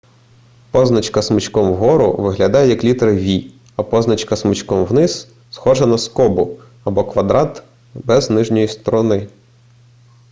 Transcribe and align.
позначка 0.71 1.21
смичком 1.21 1.71
вгору 1.73 2.13
виглядає 2.17 2.69
як 2.69 2.83
літера 2.83 3.11
v 3.11 3.51
а 3.75 3.83
позначка 3.83 4.35
смичком 4.35 4.85
вниз 4.85 5.27
схожа 5.51 5.85
на 5.85 5.97
скобу 5.97 6.59
або 6.83 7.03
квадрат 7.03 7.63
без 7.93 8.29
нижньої 8.29 8.67
сторони 8.67 9.27